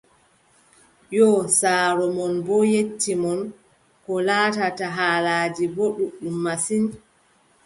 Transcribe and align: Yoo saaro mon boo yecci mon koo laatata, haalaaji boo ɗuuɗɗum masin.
Yoo 1.15 1.39
saaro 1.59 2.05
mon 2.17 2.33
boo 2.45 2.63
yecci 2.73 3.13
mon 3.23 3.39
koo 4.03 4.19
laatata, 4.27 4.85
haalaaji 4.97 5.65
boo 5.75 5.93
ɗuuɗɗum 5.95 6.35
masin. 6.45 6.85